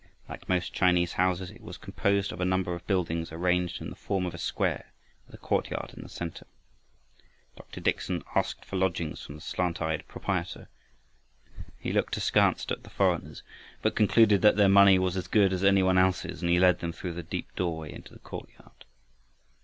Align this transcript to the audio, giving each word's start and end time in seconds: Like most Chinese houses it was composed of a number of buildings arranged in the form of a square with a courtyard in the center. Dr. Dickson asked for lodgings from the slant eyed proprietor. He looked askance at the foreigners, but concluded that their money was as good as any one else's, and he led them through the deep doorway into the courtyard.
Like 0.27 0.49
most 0.49 0.73
Chinese 0.73 1.13
houses 1.13 1.51
it 1.51 1.61
was 1.61 1.77
composed 1.77 2.31
of 2.31 2.41
a 2.41 2.43
number 2.43 2.73
of 2.73 2.87
buildings 2.87 3.31
arranged 3.31 3.79
in 3.81 3.91
the 3.91 3.95
form 3.95 4.25
of 4.25 4.33
a 4.33 4.39
square 4.39 4.91
with 5.27 5.35
a 5.35 5.37
courtyard 5.37 5.93
in 5.95 6.01
the 6.01 6.09
center. 6.09 6.47
Dr. 7.55 7.81
Dickson 7.81 8.23
asked 8.33 8.65
for 8.65 8.77
lodgings 8.77 9.21
from 9.21 9.35
the 9.35 9.41
slant 9.41 9.79
eyed 9.79 10.07
proprietor. 10.07 10.69
He 11.77 11.93
looked 11.93 12.17
askance 12.17 12.65
at 12.71 12.81
the 12.81 12.89
foreigners, 12.89 13.43
but 13.83 13.95
concluded 13.95 14.41
that 14.41 14.55
their 14.55 14.67
money 14.67 14.97
was 14.97 15.15
as 15.15 15.27
good 15.27 15.53
as 15.53 15.63
any 15.63 15.83
one 15.83 15.99
else's, 15.99 16.41
and 16.41 16.49
he 16.49 16.57
led 16.57 16.79
them 16.79 16.91
through 16.93 17.13
the 17.13 17.21
deep 17.21 17.55
doorway 17.55 17.93
into 17.93 18.11
the 18.11 18.17
courtyard. 18.21 18.85